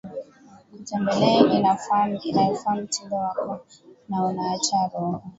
kutembelea 0.71 1.77
inayofaa 2.27 2.75
mtindo 2.75 3.15
wako 3.15 3.59
na 4.09 4.23
unaacha 4.25 4.87
roho 4.93 5.23